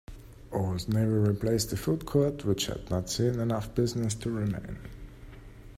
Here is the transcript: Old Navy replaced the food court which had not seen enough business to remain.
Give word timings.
Old 0.51 0.89
Navy 0.89 1.11
replaced 1.13 1.69
the 1.69 1.77
food 1.77 2.07
court 2.07 2.43
which 2.43 2.65
had 2.65 2.89
not 2.89 3.07
seen 3.11 3.39
enough 3.39 3.75
business 3.75 4.15
to 4.15 4.31
remain. 4.31 4.79